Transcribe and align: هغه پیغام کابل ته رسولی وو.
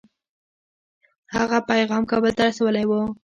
هغه 1.35 1.57
پیغام 1.69 2.03
کابل 2.11 2.31
ته 2.37 2.43
رسولی 2.49 2.85
وو. 2.87 3.01